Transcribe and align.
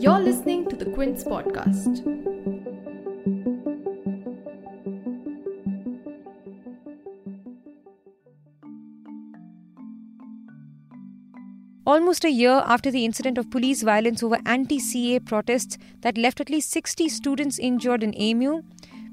You're 0.00 0.18
listening 0.18 0.68
to 0.68 0.76
the 0.76 0.90
Quint's 0.92 1.22
podcast. 1.22 2.20
Almost 11.86 12.24
a 12.24 12.30
year 12.30 12.62
after 12.66 12.90
the 12.90 13.04
incident 13.04 13.36
of 13.36 13.50
police 13.50 13.82
violence 13.82 14.22
over 14.22 14.38
anti 14.46 14.78
CAA 14.78 15.24
protests 15.24 15.76
that 16.02 16.16
left 16.16 16.40
at 16.40 16.48
least 16.50 16.70
60 16.70 17.08
students 17.08 17.58
injured 17.58 18.02
in 18.02 18.14
AMU, 18.14 18.62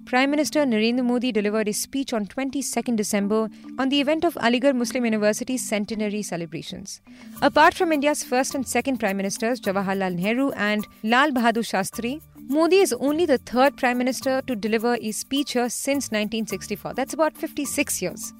Prime 0.07 0.31
Minister 0.31 0.61
Narendra 0.65 1.03
Modi 1.03 1.33
delivered 1.33 1.67
a 1.67 1.73
speech 1.73 2.13
on 2.13 2.25
22nd 2.25 2.95
December 2.95 3.49
on 3.77 3.89
the 3.89 3.99
event 3.99 4.23
of 4.23 4.35
Aligarh 4.35 4.73
Muslim 4.73 5.03
University's 5.03 5.67
centenary 5.67 6.23
celebrations. 6.23 7.01
Apart 7.41 7.73
from 7.73 7.91
India's 7.91 8.23
first 8.23 8.55
and 8.55 8.65
second 8.65 8.99
Prime 8.99 9.17
Ministers, 9.17 9.59
Jawaharlal 9.59 10.15
Nehru 10.15 10.51
and 10.51 10.87
Lal 11.03 11.31
Bahadur 11.31 11.65
Shastri, 11.71 12.21
Modi 12.47 12.77
is 12.77 12.93
only 12.93 13.25
the 13.25 13.37
third 13.37 13.75
Prime 13.75 13.97
Minister 13.97 14.41
to 14.43 14.55
deliver 14.55 14.95
a 15.01 15.11
speech 15.11 15.51
here 15.51 15.67
since 15.67 16.05
1964. 16.05 16.93
That's 16.93 17.13
about 17.13 17.35
56 17.35 18.01
years. 18.01 18.31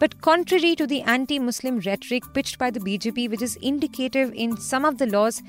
But 0.00 0.20
contrary 0.22 0.74
to 0.74 0.88
the 0.88 1.02
anti 1.02 1.38
Muslim 1.38 1.78
rhetoric 1.86 2.24
pitched 2.34 2.58
by 2.58 2.72
the 2.72 2.80
BJP, 2.80 3.30
which 3.30 3.42
is 3.42 3.54
indicative 3.62 4.32
in 4.34 4.56
some 4.56 4.84
of 4.84 4.98
the 4.98 5.06
laws 5.06 5.40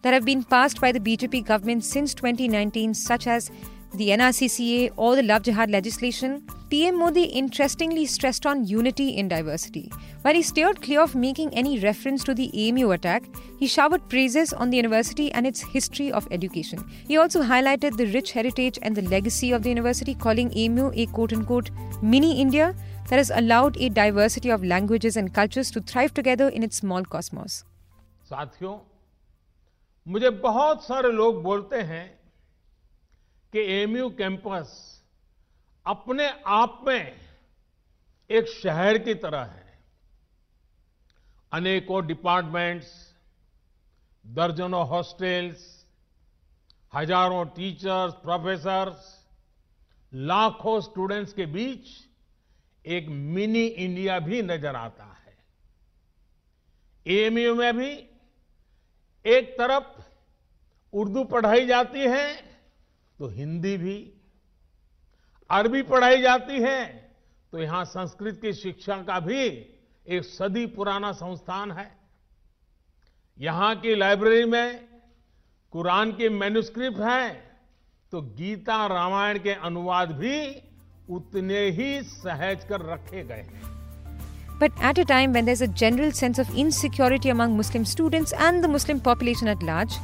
that 0.00 0.14
have 0.14 0.24
been 0.24 0.44
passed 0.44 0.80
by 0.80 0.92
the 0.92 1.00
BJP 1.00 1.44
government 1.44 1.84
since 1.84 2.14
2019, 2.14 2.94
such 2.94 3.26
as 3.26 3.50
the 3.92 4.10
NRC-CAA, 4.10 4.92
or 4.96 5.16
the 5.16 5.22
Love 5.22 5.42
Jihad 5.42 5.70
legislation, 5.70 6.46
PM 6.70 6.98
Modi 6.98 7.24
interestingly 7.24 8.06
stressed 8.06 8.46
on 8.46 8.64
unity 8.64 9.10
in 9.10 9.26
diversity. 9.26 9.90
While 10.22 10.34
he 10.34 10.42
steered 10.42 10.80
clear 10.80 11.00
of 11.00 11.14
making 11.16 11.52
any 11.54 11.80
reference 11.80 12.22
to 12.24 12.34
the 12.34 12.50
AMU 12.54 12.92
attack, 12.92 13.24
he 13.58 13.66
showered 13.66 14.08
praises 14.08 14.52
on 14.52 14.70
the 14.70 14.76
university 14.76 15.32
and 15.32 15.46
its 15.46 15.60
history 15.60 16.12
of 16.12 16.28
education. 16.30 16.88
He 17.08 17.16
also 17.16 17.42
highlighted 17.42 17.96
the 17.96 18.06
rich 18.06 18.30
heritage 18.32 18.78
and 18.82 18.94
the 18.94 19.02
legacy 19.02 19.50
of 19.50 19.64
the 19.64 19.68
university, 19.70 20.14
calling 20.14 20.56
AMU 20.56 20.92
a 20.94 21.06
quote 21.06 21.32
unquote 21.32 21.70
mini 22.00 22.40
India 22.40 22.74
that 23.08 23.16
has 23.16 23.30
allowed 23.34 23.76
a 23.78 23.88
diversity 23.88 24.50
of 24.50 24.64
languages 24.64 25.16
and 25.16 25.34
cultures 25.34 25.70
to 25.72 25.80
thrive 25.80 26.14
together 26.14 26.48
in 26.48 26.62
its 26.62 26.76
small 26.76 27.04
cosmos. 27.04 27.64
साथियों 28.30 28.78
मुझे 30.08 30.30
बहुत 30.30 30.84
सारे 30.84 31.10
लोग 31.12 31.42
बोलते 31.42 31.76
हैं 31.76 32.19
कि 33.52 33.60
MU 33.72 34.08
campus 34.10 34.72
अपने 35.86 36.28
आप 36.46 36.80
में 36.86 37.20
एक 38.30 38.48
शहर 38.48 38.98
की 38.98 39.14
तरह 39.16 39.42
है। 39.42 39.68
अनेकों 41.52 42.06
डिपार्टमेंट्स, 42.06 42.90
दर्जनों 44.24 44.86
हॉस्टेल्स, 44.88 45.64
हज़ारों 46.92 47.44
टीचर्स, 47.46 48.14
प्रोफेसर्स, 48.14 49.16
लाखों 50.12 50.80
स्टूडेंट्स 50.80 51.32
के 51.32 51.46
बीच 51.46 51.88
एक 52.84 53.08
मिनी 53.08 53.64
इंडिया 53.66 54.18
भी 54.20 54.42
नज़र 54.42 54.76
आता 54.76 55.04
है। 55.04 55.36
एएमयू 57.06 57.54
में 57.54 57.76
भी 57.76 57.90
एक 59.24 59.54
तरफ़ 59.58 60.00
उर्दू 60.92 61.24
पढ़ाई 61.24 61.66
जाती 61.66 62.00
है 62.00 62.49
तो 63.20 63.28
हिंदी 63.28 63.76
भी 63.76 63.96
अरबी 65.50 65.82
पढ़ाई 65.82 66.20
जाती 66.22 66.60
है 66.62 66.84
तो 67.52 67.58
यहाँ 67.58 67.84
संस्कृत 67.84 68.38
की 68.42 68.52
शिक्षा 68.52 68.96
का 69.08 69.18
भी 69.20 69.40
एक 70.06 70.24
सदी 70.24 70.64
पुराना 70.76 71.10
संस्थान 71.12 71.72
है 71.78 71.90
यहाँ 73.38 73.74
की 73.80 73.94
लाइब्रेरी 73.94 74.44
में 74.44 74.78
कुरान 75.72 76.12
के 76.12 76.28
मैन्यूस्क्रिप्ट 76.28 77.00
है 77.00 77.28
तो 78.12 78.20
गीता 78.38 78.86
रामायण 78.86 79.38
के 79.38 79.54
अनुवाद 79.68 80.12
भी 80.12 80.38
उतने 81.16 81.60
ही 81.78 81.90
सहज 82.04 82.64
कर 82.68 82.86
रखे 82.92 83.24
गए 83.24 83.42
हैं 83.42 83.68
But 84.60 84.80
at 84.82 84.98
a 84.98 85.04
time 85.04 85.32
when 85.32 85.46
there's 85.46 85.62
a 85.62 85.68
general 85.82 86.10
sense 86.12 86.38
of 86.38 86.48
insecurity 86.54 87.30
among 87.30 87.56
Muslim 87.56 87.84
students 87.84 88.34
and 88.46 88.64
the 88.64 88.68
Muslim 88.68 88.98
population 89.00 89.48
at 89.48 89.62
large, 89.62 89.94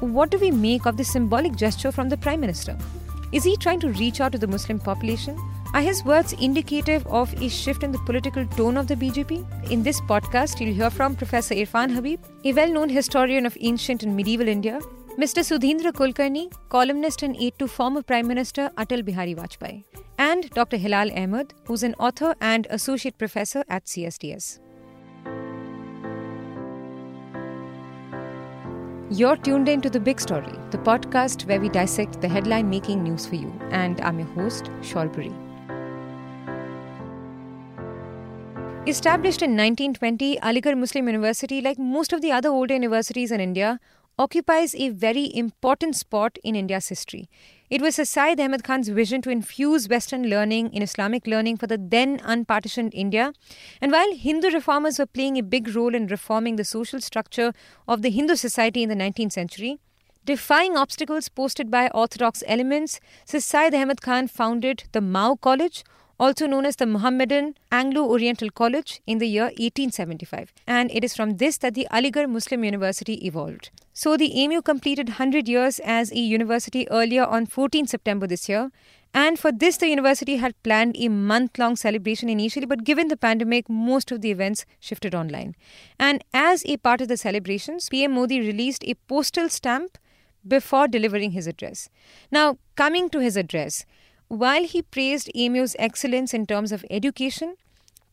what 0.00 0.30
do 0.30 0.38
we 0.38 0.50
make 0.50 0.86
of 0.86 0.96
this 0.96 1.12
symbolic 1.12 1.56
gesture 1.56 1.92
from 1.92 2.08
the 2.08 2.16
Prime 2.16 2.40
Minister? 2.40 2.76
Is 3.32 3.44
he 3.44 3.56
trying 3.56 3.80
to 3.80 3.90
reach 3.92 4.20
out 4.20 4.32
to 4.32 4.38
the 4.38 4.46
Muslim 4.46 4.78
population? 4.78 5.38
Are 5.74 5.80
his 5.80 6.04
words 6.04 6.32
indicative 6.34 7.06
of 7.06 7.32
a 7.42 7.48
shift 7.48 7.82
in 7.82 7.92
the 7.92 7.98
political 8.06 8.46
tone 8.46 8.76
of 8.76 8.86
the 8.86 8.94
BJP? 8.94 9.70
In 9.70 9.82
this 9.82 10.00
podcast, 10.00 10.60
you'll 10.60 10.74
hear 10.74 10.90
from 10.90 11.16
Professor 11.16 11.54
Irfan 11.54 11.92
Habib, 11.94 12.20
a 12.44 12.52
well 12.52 12.72
known 12.72 12.88
historian 12.88 13.46
of 13.46 13.56
ancient 13.60 14.02
and 14.02 14.16
medieval 14.16 14.48
India, 14.48 14.80
Mr. 15.18 15.42
Sudheendra 15.48 15.92
Kulkarni, 15.92 16.52
columnist 16.68 17.22
and 17.22 17.36
aide 17.36 17.58
to 17.58 17.66
former 17.66 18.02
Prime 18.02 18.26
Minister 18.26 18.70
Atal 18.76 19.04
Bihari 19.04 19.34
Vajpayee, 19.34 19.84
and 20.18 20.48
Dr. 20.50 20.76
Hilal 20.76 21.10
Ahmed, 21.12 21.54
who's 21.64 21.82
an 21.82 21.94
author 21.94 22.34
and 22.40 22.66
associate 22.70 23.18
professor 23.18 23.64
at 23.68 23.86
CSDS. 23.86 24.58
You're 29.08 29.36
tuned 29.36 29.68
in 29.68 29.80
to 29.82 29.88
The 29.88 30.00
Big 30.00 30.20
Story, 30.20 30.52
the 30.72 30.78
podcast 30.78 31.46
where 31.46 31.60
we 31.60 31.68
dissect 31.68 32.20
the 32.20 32.26
headline 32.26 32.68
making 32.68 33.04
news 33.04 33.24
for 33.24 33.36
you. 33.36 33.52
And 33.70 34.00
I'm 34.00 34.18
your 34.18 34.26
host, 34.30 34.64
Shorbori. 34.80 35.32
Established 38.88 39.42
in 39.42 39.52
1920, 39.52 40.38
Aligarh 40.38 40.76
Muslim 40.76 41.06
University, 41.06 41.60
like 41.60 41.78
most 41.78 42.12
of 42.12 42.20
the 42.20 42.32
other 42.32 42.48
older 42.48 42.74
universities 42.74 43.30
in 43.30 43.38
India, 43.38 43.78
occupies 44.18 44.74
a 44.74 44.88
very 44.88 45.32
important 45.36 45.94
spot 45.94 46.36
in 46.42 46.56
India's 46.56 46.88
history. 46.88 47.28
It 47.68 47.82
was 47.82 47.96
Syed 48.08 48.38
Ahmed 48.38 48.62
Khan's 48.62 48.88
vision 48.90 49.22
to 49.22 49.30
infuse 49.30 49.88
Western 49.88 50.28
learning 50.30 50.72
in 50.72 50.82
Islamic 50.82 51.26
learning 51.26 51.56
for 51.56 51.66
the 51.66 51.76
then 51.76 52.20
unpartitioned 52.22 52.94
India. 52.94 53.32
And 53.80 53.90
while 53.90 54.14
Hindu 54.14 54.50
reformers 54.50 55.00
were 55.00 55.06
playing 55.06 55.36
a 55.36 55.42
big 55.42 55.74
role 55.74 55.92
in 55.92 56.06
reforming 56.06 56.54
the 56.54 56.64
social 56.64 57.00
structure 57.00 57.52
of 57.88 58.02
the 58.02 58.10
Hindu 58.10 58.36
society 58.36 58.84
in 58.84 58.88
the 58.88 58.94
19th 58.94 59.32
century, 59.32 59.80
defying 60.24 60.76
obstacles 60.76 61.28
posted 61.28 61.68
by 61.68 61.88
orthodox 61.88 62.44
elements, 62.46 63.00
Syed 63.24 63.74
Ahmed 63.74 64.00
Khan 64.00 64.28
founded 64.28 64.84
the 64.92 65.00
Mao 65.00 65.34
College, 65.34 65.82
also 66.20 66.46
known 66.46 66.66
as 66.66 66.76
the 66.76 66.86
Mohammedan 66.86 67.56
Anglo 67.72 68.04
Oriental 68.04 68.48
College, 68.50 69.02
in 69.08 69.18
the 69.18 69.26
year 69.26 69.46
1875. 69.46 70.52
And 70.68 70.88
it 70.92 71.02
is 71.02 71.16
from 71.16 71.38
this 71.38 71.58
that 71.58 71.74
the 71.74 71.88
Aligarh 71.90 72.30
Muslim 72.30 72.62
University 72.62 73.14
evolved. 73.26 73.70
So 73.98 74.14
the 74.18 74.44
AMU 74.44 74.60
completed 74.60 75.08
100 75.08 75.48
years 75.48 75.78
as 75.78 76.12
a 76.12 76.18
university 76.18 76.86
earlier 76.90 77.24
on 77.24 77.46
14 77.46 77.86
September 77.86 78.26
this 78.26 78.46
year. 78.46 78.70
And 79.14 79.38
for 79.38 79.50
this, 79.50 79.78
the 79.78 79.88
university 79.88 80.36
had 80.36 80.62
planned 80.62 80.96
a 80.98 81.08
month 81.08 81.58
long 81.58 81.76
celebration 81.76 82.28
initially, 82.28 82.66
but 82.66 82.84
given 82.84 83.08
the 83.08 83.16
pandemic, 83.16 83.70
most 83.70 84.12
of 84.12 84.20
the 84.20 84.30
events 84.30 84.66
shifted 84.80 85.14
online. 85.14 85.56
And 85.98 86.22
as 86.34 86.62
a 86.66 86.76
part 86.76 87.00
of 87.00 87.08
the 87.08 87.16
celebrations, 87.16 87.88
PM 87.88 88.12
Modi 88.12 88.38
released 88.38 88.84
a 88.84 88.96
postal 89.08 89.48
stamp 89.48 89.96
before 90.46 90.88
delivering 90.88 91.30
his 91.30 91.46
address. 91.46 91.88
Now, 92.30 92.58
coming 92.74 93.08
to 93.08 93.20
his 93.20 93.34
address, 93.34 93.86
while 94.28 94.64
he 94.64 94.82
praised 94.82 95.30
AMU's 95.34 95.74
excellence 95.78 96.34
in 96.34 96.44
terms 96.44 96.70
of 96.70 96.84
education, 96.90 97.56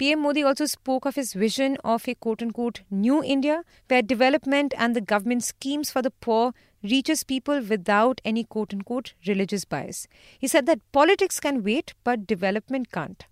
PM 0.04 0.20
Modi 0.20 0.44
also 0.44 0.66
spoke 0.66 1.06
of 1.06 1.16
his 1.16 1.32
vision 1.32 1.78
of 1.82 2.06
a 2.10 2.14
quote 2.16 2.42
unquote 2.42 2.82
new 2.92 3.24
India 3.24 3.64
where 3.88 4.02
development 4.02 4.74
and 4.78 4.94
the 4.94 5.00
government 5.00 5.46
schemes 5.46 5.90
for 5.90 6.02
the 6.02 6.12
poor 6.12 6.52
reaches 6.84 7.24
people 7.24 7.62
without 7.62 8.20
any 8.26 8.44
quote 8.44 8.74
unquote 8.74 9.14
religious 9.26 9.64
bias. 9.64 10.10
He 10.38 10.50
said 10.50 10.66
that 10.66 10.82
politics 10.92 11.40
can 11.40 11.64
wait 11.64 11.94
but 12.04 12.28
development 12.28 12.92
can't. 12.92 13.26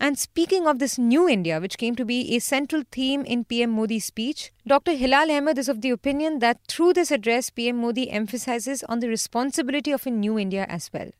And 0.00 0.18
speaking 0.18 0.66
of 0.66 0.80
this 0.80 0.98
new 0.98 1.28
India, 1.28 1.60
which 1.60 1.78
came 1.78 1.94
to 1.94 2.04
be 2.04 2.34
a 2.34 2.40
central 2.40 2.82
theme 2.90 3.24
in 3.24 3.44
PM 3.44 3.70
Modi's 3.70 4.06
speech, 4.06 4.50
Dr. 4.66 4.96
Hilal 4.96 5.30
Ahmed 5.30 5.56
is 5.56 5.68
of 5.68 5.82
the 5.82 5.90
opinion 5.90 6.40
that 6.40 6.58
through 6.66 6.94
this 6.94 7.12
address, 7.12 7.50
PM 7.50 7.76
Modi 7.76 8.10
emphasizes 8.10 8.82
on 8.88 8.98
the 8.98 9.08
responsibility 9.08 9.92
of 9.92 10.04
a 10.04 10.10
new 10.10 10.36
India 10.36 10.66
as 10.68 10.90
well. 10.92 11.12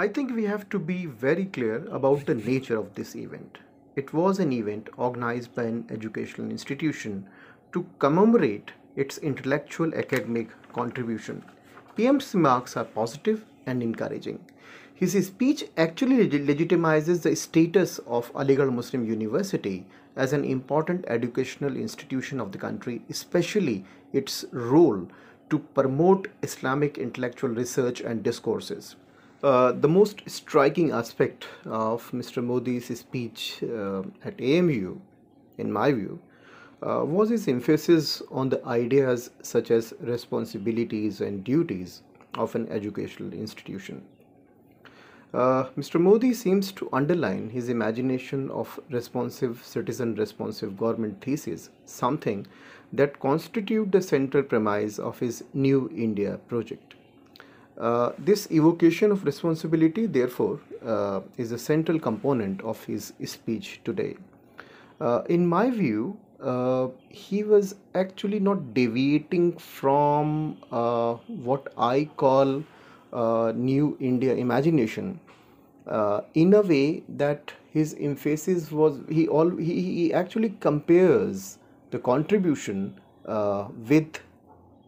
I 0.00 0.08
think 0.08 0.34
we 0.34 0.44
have 0.44 0.66
to 0.70 0.78
be 0.78 1.04
very 1.04 1.44
clear 1.44 1.84
about 1.88 2.24
the 2.24 2.34
nature 2.34 2.78
of 2.78 2.94
this 2.94 3.14
event. 3.14 3.58
It 3.96 4.14
was 4.14 4.38
an 4.38 4.50
event 4.50 4.88
organized 4.96 5.54
by 5.54 5.64
an 5.64 5.84
educational 5.90 6.50
institution 6.50 7.28
to 7.72 7.84
commemorate 7.98 8.70
its 8.96 9.18
intellectual 9.18 9.94
academic 9.94 10.48
contribution. 10.72 11.44
PM's 11.96 12.34
remarks 12.34 12.78
are 12.78 12.86
positive 12.86 13.44
and 13.66 13.82
encouraging. 13.82 14.40
His 14.94 15.12
speech 15.26 15.64
actually 15.76 16.30
legitimizes 16.30 17.20
the 17.20 17.36
status 17.36 17.98
of 18.06 18.32
Aligarh 18.32 18.72
Muslim 18.72 19.04
University 19.04 19.84
as 20.16 20.32
an 20.32 20.46
important 20.46 21.04
educational 21.08 21.76
institution 21.76 22.40
of 22.40 22.52
the 22.52 22.58
country, 22.66 23.02
especially 23.10 23.84
its 24.14 24.46
role 24.50 25.06
to 25.50 25.58
promote 25.58 26.28
Islamic 26.42 26.96
intellectual 26.96 27.50
research 27.50 28.00
and 28.00 28.22
discourses. 28.22 28.96
Uh, 29.42 29.72
the 29.72 29.88
most 29.88 30.22
striking 30.26 30.90
aspect 30.90 31.48
of 31.64 32.10
Mr. 32.10 32.44
Modi's 32.44 32.98
speech 32.98 33.62
uh, 33.62 34.02
at 34.22 34.38
AMU, 34.38 35.00
in 35.56 35.72
my 35.72 35.92
view, 35.92 36.20
uh, 36.82 37.02
was 37.06 37.30
his 37.30 37.48
emphasis 37.48 38.20
on 38.30 38.50
the 38.50 38.62
ideas 38.66 39.30
such 39.40 39.70
as 39.70 39.94
responsibilities 40.00 41.22
and 41.22 41.42
duties 41.42 42.02
of 42.34 42.54
an 42.54 42.68
educational 42.68 43.32
institution. 43.32 44.02
Uh, 45.32 45.64
Mr. 45.78 45.98
Modi 45.98 46.34
seems 46.34 46.70
to 46.72 46.90
underline 46.92 47.48
his 47.48 47.70
imagination 47.70 48.50
of 48.50 48.78
responsive 48.90 49.64
citizen 49.64 50.16
responsive 50.16 50.76
government 50.76 51.18
thesis, 51.22 51.70
something 51.86 52.46
that 52.92 53.18
constitute 53.20 53.90
the 53.90 54.02
central 54.02 54.42
premise 54.42 54.98
of 54.98 55.18
his 55.18 55.44
New 55.54 55.88
India 55.96 56.38
project. 56.46 56.94
Uh, 57.80 58.12
this 58.18 58.46
evocation 58.50 59.10
of 59.10 59.24
responsibility, 59.24 60.04
therefore, 60.04 60.60
uh, 60.84 61.20
is 61.38 61.50
a 61.50 61.58
central 61.58 61.98
component 61.98 62.60
of 62.60 62.82
his 62.84 63.14
speech 63.24 63.80
today. 63.84 64.16
Uh, 65.00 65.22
in 65.30 65.46
my 65.46 65.70
view, 65.70 66.18
uh, 66.42 66.88
he 67.08 67.42
was 67.42 67.76
actually 67.94 68.38
not 68.38 68.74
deviating 68.74 69.56
from 69.56 70.58
uh, 70.70 71.14
what 71.48 71.72
I 71.78 72.10
call 72.16 72.62
New 73.54 73.96
India 73.98 74.34
imagination 74.34 75.18
in 76.34 76.54
a 76.54 76.60
way 76.60 77.02
that 77.08 77.52
his 77.72 77.96
emphasis 77.98 78.70
was 78.70 79.00
he 79.08 79.26
all 79.26 79.50
he, 79.56 79.80
he 79.82 80.14
actually 80.14 80.50
compares 80.60 81.58
the 81.90 81.98
contribution 81.98 82.94
with 83.88 84.20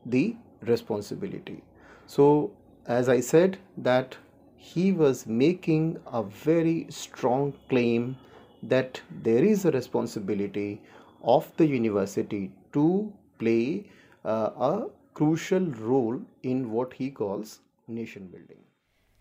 the 0.07 0.37
responsibility. 0.63 1.63
So 2.07 2.53
as 2.87 3.09
I 3.09 3.21
said 3.21 3.59
that 3.77 4.17
he 4.57 4.93
was 4.93 5.27
making 5.27 5.99
a 6.07 6.23
very 6.23 6.87
strong 6.89 7.55
claim 7.69 8.17
that 8.63 9.01
there 9.11 9.45
is 9.45 9.65
a 9.65 9.71
responsibility 9.71 10.81
of 11.23 11.51
the 11.57 11.67
university 11.67 12.53
to 12.73 13.13
play 13.39 13.85
uh, 14.25 14.51
a 14.57 14.87
crucial 15.15 15.67
role 15.67 16.21
in 16.43 16.71
what 16.71 16.93
he 16.95 17.11
calls 17.11 17.61
nation 17.89 18.29
building. 18.29 18.63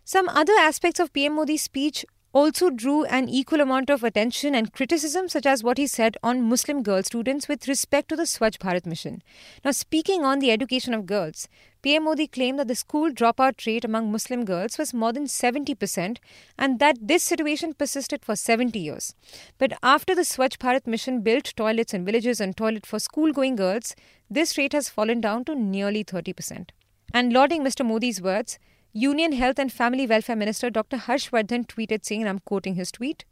Some 0.03 0.29
other 0.29 0.53
aspects 0.59 0.99
of 0.99 1.13
PM 1.13 1.35
Modi's 1.35 1.63
speech 1.63 2.05
also 2.33 2.69
drew 2.69 3.03
an 3.05 3.27
equal 3.27 3.61
amount 3.61 3.89
of 3.89 4.03
attention 4.03 4.55
and 4.55 4.71
criticism, 4.73 5.27
such 5.27 5.45
as 5.45 5.63
what 5.63 5.77
he 5.77 5.87
said 5.87 6.17
on 6.23 6.47
Muslim 6.49 6.81
girl 6.81 7.03
students 7.03 7.47
with 7.47 7.67
respect 7.67 8.09
to 8.09 8.15
the 8.15 8.23
Swachh 8.23 8.57
Bharat 8.57 8.85
mission. 8.85 9.21
Now, 9.65 9.71
speaking 9.71 10.23
on 10.23 10.39
the 10.39 10.51
education 10.51 10.93
of 10.93 11.05
girls, 11.05 11.47
PM 11.81 12.03
Modi 12.05 12.27
claimed 12.27 12.59
that 12.59 12.67
the 12.67 12.75
school 12.75 13.11
dropout 13.11 13.65
rate 13.65 13.83
among 13.83 14.11
Muslim 14.11 14.45
girls 14.45 14.77
was 14.77 14.93
more 14.93 15.11
than 15.11 15.25
70% 15.25 16.17
and 16.57 16.79
that 16.79 16.97
this 17.01 17.23
situation 17.23 17.73
persisted 17.73 18.23
for 18.23 18.35
70 18.35 18.77
years. 18.79 19.15
But 19.57 19.73
after 19.81 20.13
the 20.13 20.21
Swachh 20.21 20.57
Bharat 20.57 20.87
mission 20.87 21.21
built 21.21 21.53
toilets 21.55 21.93
in 21.93 22.05
villages 22.05 22.39
and 22.39 22.55
toilet 22.55 22.85
for 22.85 22.99
school 22.99 23.33
going 23.33 23.55
girls, 23.55 23.95
this 24.29 24.57
rate 24.57 24.73
has 24.73 24.89
fallen 24.89 25.21
down 25.21 25.43
to 25.45 25.55
nearly 25.55 26.03
30%. 26.03 26.69
And 27.13 27.33
lauding 27.33 27.63
Mr. 27.63 27.85
Modi's 27.85 28.21
words, 28.21 28.57
Union 28.93 29.31
Health 29.31 29.57
and 29.57 29.71
Family 29.71 30.05
Welfare 30.05 30.35
Minister 30.35 30.69
Dr. 30.69 30.97
Harshvardhan 30.97 31.65
tweeted 31.65 32.03
saying, 32.03 32.23
and 32.23 32.29
I'm 32.29 32.39
quoting 32.39 32.75
his 32.75 32.91
tweet, 32.91 33.23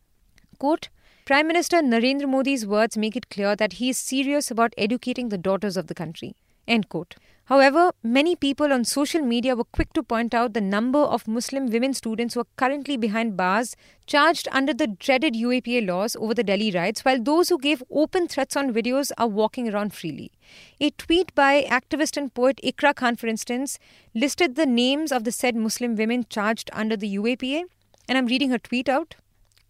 quote, 0.58 0.88
Prime 1.26 1.48
Minister 1.48 1.82
Narendra 1.82 2.30
Modi's 2.30 2.66
words 2.66 2.96
make 2.96 3.18
it 3.18 3.30
clear 3.30 3.58
that 3.58 3.74
he 3.74 3.90
is 3.90 3.98
serious 3.98 4.50
about 4.50 4.74
educating 4.78 5.28
the 5.28 5.38
daughters 5.38 5.76
of 5.76 5.88
the 5.88 5.94
country. 5.94 6.38
End 6.66 6.88
quote. 6.88 7.16
However, 7.50 7.94
many 8.04 8.36
people 8.36 8.72
on 8.72 8.86
social 8.86 9.22
media 9.22 9.56
were 9.56 9.64
quick 9.64 9.92
to 9.94 10.04
point 10.04 10.36
out 10.36 10.54
the 10.54 10.62
number 10.62 11.00
of 11.00 11.28
Muslim 11.28 11.66
women 11.72 11.96
students 11.96 12.36
who 12.36 12.42
are 12.42 12.48
currently 12.58 12.96
behind 12.96 13.36
bars 13.36 13.76
charged 14.06 14.48
under 14.52 14.72
the 14.72 14.86
dreaded 14.86 15.34
UAPA 15.34 15.88
laws 15.88 16.16
over 16.18 16.36
the 16.36 16.44
Delhi 16.44 16.70
riots, 16.70 17.04
while 17.04 17.20
those 17.20 17.50
who 17.50 17.58
gave 17.58 17.82
open 17.90 18.28
threats 18.28 18.56
on 18.56 18.72
videos 18.72 19.12
are 19.18 19.28
walking 19.28 19.68
around 19.68 19.96
freely. 19.96 20.32
A 20.80 20.92
tweet 20.92 21.34
by 21.34 21.64
activist 21.64 22.18
and 22.18 22.32
poet 22.32 22.60
Ikra 22.64 22.94
Khan, 22.94 23.16
for 23.16 23.26
instance, 23.26 23.80
listed 24.14 24.54
the 24.54 24.68
names 24.68 25.12
of 25.12 25.24
the 25.24 25.32
said 25.32 25.56
Muslim 25.56 25.96
women 25.96 26.28
charged 26.30 26.70
under 26.72 26.96
the 26.96 27.16
UAPA, 27.16 27.64
and 28.08 28.16
I'm 28.16 28.28
reading 28.28 28.52
her 28.52 28.60
tweet 28.60 28.88
out. 28.88 29.16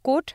Quote, 0.03 0.33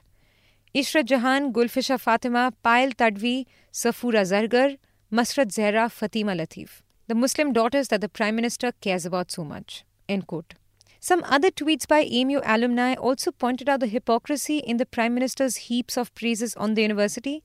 Ishrat 0.75 1.05
Jahan, 1.05 1.53
Gulfisha 1.53 2.01
Fatima, 2.01 2.55
Payal 2.65 2.95
Tadvi, 2.95 3.45
Safura 3.71 4.25
Zargar, 4.33 4.79
Masrat 5.13 5.53
Zehra, 5.53 5.91
Fatima 5.91 6.33
Latif 6.33 6.84
the 7.07 7.15
Muslim 7.15 7.53
daughters 7.53 7.89
that 7.89 8.01
the 8.01 8.09
Prime 8.09 8.37
Minister 8.37 8.73
cares 8.81 9.05
about 9.05 9.31
so 9.31 9.45
much. 9.45 9.85
End 10.09 10.27
quote. 10.27 10.55
Some 11.01 11.23
other 11.25 11.51
tweets 11.51 11.87
by 11.87 12.01
AMU 12.01 12.41
alumni 12.45 12.95
also 12.95 13.31
pointed 13.31 13.69
out 13.69 13.81
the 13.81 13.87
hypocrisy 13.87 14.59
in 14.59 14.79
the 14.79 14.87
Prime 14.87 15.13
Minister's 15.13 15.57
heaps 15.69 15.99
of 15.99 16.15
praises 16.15 16.55
on 16.57 16.73
the 16.73 16.81
university. 16.81 17.45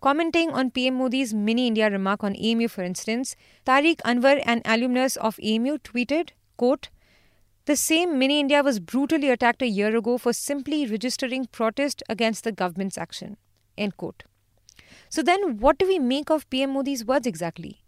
Commenting 0.00 0.50
on 0.50 0.72
PM 0.72 0.96
Modi's 0.96 1.32
Mini 1.32 1.68
India 1.68 1.88
remark 1.88 2.24
on 2.24 2.34
AMU, 2.34 2.66
for 2.66 2.82
instance, 2.82 3.36
Tariq 3.64 3.98
Anwar, 3.98 4.42
an 4.44 4.60
alumnus 4.64 5.16
of 5.16 5.38
AMU, 5.38 5.78
tweeted, 5.78 6.30
quote, 6.56 6.88
The 7.66 7.76
same 7.76 8.18
Mini 8.18 8.40
India 8.40 8.62
was 8.64 8.80
brutally 8.80 9.30
attacked 9.30 9.62
a 9.62 9.68
year 9.68 9.96
ago 9.96 10.18
for 10.18 10.32
simply 10.32 10.84
registering 10.84 11.46
protest 11.46 12.02
against 12.08 12.42
the 12.42 12.50
government's 12.50 12.98
action. 12.98 13.36
End 13.78 13.96
quote. 13.96 14.24
So 15.08 15.22
then, 15.22 15.58
what 15.58 15.78
do 15.78 15.86
we 15.86 16.00
make 16.00 16.28
of 16.28 16.50
PM 16.50 16.72
Modi's 16.72 17.04
words 17.04 17.26
exactly? 17.26 17.82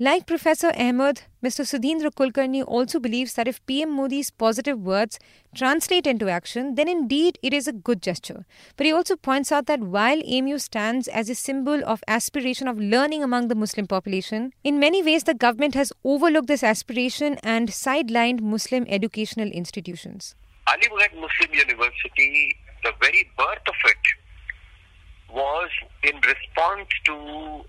Like 0.00 0.26
Professor 0.26 0.72
Ahmed, 0.76 1.22
Mr. 1.40 1.64
Sudheendra 1.64 2.10
Kulkarni 2.10 2.64
also 2.66 2.98
believes 2.98 3.34
that 3.34 3.46
if 3.46 3.64
PM 3.64 3.92
Modi's 3.92 4.28
positive 4.28 4.80
words 4.80 5.20
translate 5.54 6.04
into 6.04 6.28
action, 6.28 6.74
then 6.74 6.88
indeed 6.88 7.38
it 7.44 7.54
is 7.54 7.68
a 7.68 7.72
good 7.72 8.02
gesture. 8.02 8.44
But 8.76 8.86
he 8.86 8.92
also 8.92 9.14
points 9.14 9.52
out 9.52 9.66
that 9.66 9.78
while 9.78 10.20
AMU 10.28 10.58
stands 10.58 11.06
as 11.06 11.30
a 11.30 11.34
symbol 11.36 11.80
of 11.84 12.02
aspiration 12.08 12.66
of 12.66 12.76
learning 12.76 13.22
among 13.22 13.46
the 13.46 13.54
Muslim 13.54 13.86
population, 13.86 14.52
in 14.64 14.80
many 14.80 15.00
ways 15.00 15.22
the 15.22 15.32
government 15.32 15.76
has 15.76 15.92
overlooked 16.02 16.48
this 16.48 16.64
aspiration 16.64 17.38
and 17.44 17.68
sidelined 17.68 18.40
Muslim 18.40 18.86
educational 18.88 19.46
institutions. 19.46 20.34
Aligarh 20.66 21.14
Muslim 21.20 21.54
University, 21.54 22.56
the 22.82 22.90
very 23.00 23.30
birth 23.38 23.62
of 23.68 23.74
it 23.84 25.32
was 25.32 25.70
in 26.02 26.16
response 26.16 26.88
to 27.04 27.64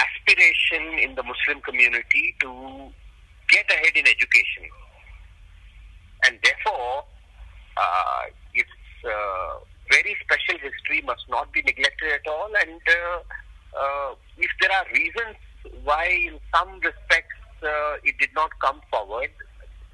aspiration 0.00 0.98
in 0.98 1.14
the 1.14 1.22
Muslim 1.22 1.60
community 1.62 2.34
to 2.40 2.90
get 3.48 3.68
ahead 3.70 3.94
in 3.94 4.06
education. 4.06 4.64
And 6.24 6.38
therefore, 6.42 7.04
uh, 7.76 8.22
its 8.54 8.70
uh, 9.04 9.60
very 9.90 10.16
special 10.24 10.60
history 10.60 11.02
must 11.04 11.24
not 11.28 11.52
be 11.52 11.62
neglected 11.62 12.12
at 12.12 12.26
all. 12.28 12.50
And 12.60 12.80
uh, 12.88 13.20
uh 13.70 14.14
if 14.36 14.50
there 14.60 14.72
are 14.72 14.86
reasons 14.92 15.36
why, 15.84 16.06
in 16.28 16.38
some 16.54 16.80
respects, 16.80 17.40
uh, 17.62 17.94
it 18.04 18.16
did 18.18 18.30
not 18.34 18.50
come 18.60 18.80
forward, 18.90 19.30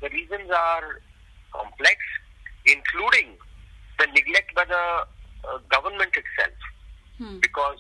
the 0.00 0.08
reasons 0.10 0.50
are 0.50 1.00
complex, 1.52 1.98
including 2.64 3.36
the 3.98 4.06
neglect 4.06 4.54
by 4.54 4.64
the 4.64 4.84
uh, 5.48 5.58
government 5.70 6.12
itself. 6.14 6.56
Hmm. 7.18 7.38
Because, 7.40 7.78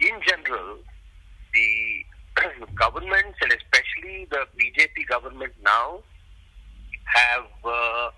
in 0.00 0.16
general, 0.26 0.78
the 1.58 2.04
governments 2.82 3.38
and 3.42 3.52
especially 3.52 4.26
the 4.30 4.46
BJP 4.58 5.08
government 5.08 5.52
now 5.64 6.00
have 7.04 7.50
uh, 7.64 8.10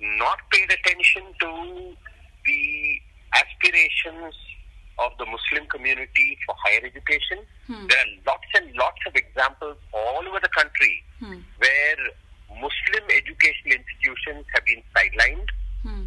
not 0.00 0.38
paid 0.50 0.70
attention 0.70 1.22
to 1.40 1.94
the 2.44 3.00
aspirations 3.34 4.34
of 4.98 5.12
the 5.18 5.24
Muslim 5.24 5.66
community 5.70 6.36
for 6.44 6.54
higher 6.64 6.84
education. 6.84 7.38
Hmm. 7.66 7.86
There 7.86 7.98
are 7.98 8.10
lots 8.26 8.50
and 8.56 8.74
lots 8.76 9.00
of 9.06 9.14
examples 9.16 9.76
all 9.94 10.22
over 10.28 10.40
the 10.42 10.50
country 10.50 11.02
hmm. 11.20 11.38
where 11.58 12.00
Muslim 12.50 13.04
educational 13.08 13.80
institutions 13.80 14.44
have 14.54 14.64
been 14.66 14.82
sidelined. 14.94 15.48
Hmm. 15.82 16.04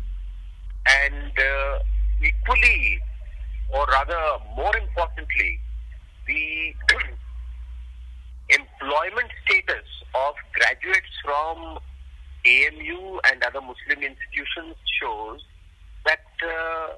And 0.85 1.33
uh, 1.33 1.79
equally, 2.21 3.01
or 3.73 3.85
rather 3.87 4.21
more 4.55 4.75
importantly, 4.77 5.59
the 6.27 6.73
employment 8.49 9.31
status 9.45 9.87
of 10.13 10.35
graduates 10.53 11.11
from 11.23 11.79
AMU 12.45 13.19
and 13.25 13.43
other 13.43 13.61
Muslim 13.61 14.03
institutions 14.03 14.75
shows 15.01 15.41
that 16.05 16.25
uh, 16.43 16.93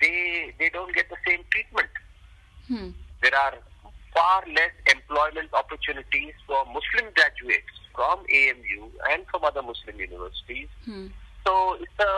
they 0.00 0.54
they 0.58 0.68
don't 0.70 0.94
get 0.94 1.08
the 1.10 1.16
same 1.26 1.42
treatment. 1.50 1.90
Hmm. 2.68 2.90
There 3.22 3.34
are 3.34 3.54
far 4.14 4.42
less 4.46 4.70
employment 4.90 5.52
opportunities 5.52 6.34
for 6.46 6.64
Muslim 6.66 7.12
graduates 7.14 7.74
from 7.94 8.20
AMU 8.20 8.90
and 9.10 9.26
from 9.30 9.44
other 9.44 9.62
Muslim 9.62 9.98
universities. 9.98 10.68
Hmm. 10.84 11.06
So 11.46 11.76
it's 11.80 11.98
a 11.98 12.14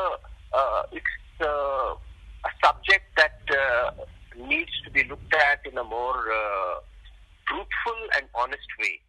uh, 0.53 0.83
it's 0.93 1.41
a, 1.41 1.95
a 2.45 2.51
subject 2.63 3.05
that 3.17 3.41
uh, 3.49 3.91
needs 4.49 4.71
to 4.85 4.91
be 4.91 5.05
looked 5.05 5.35
at 5.35 5.61
in 5.71 5.77
a 5.79 5.85
more 5.85 6.33
uh, 6.33 6.75
truthful 7.47 8.01
and 8.17 8.27
honest 8.35 8.69
way. 8.81 9.01